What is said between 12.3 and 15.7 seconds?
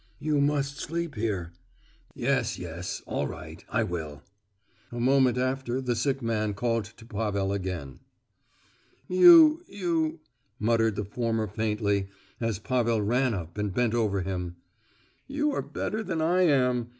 as Pavel ran up and bent over him, "you are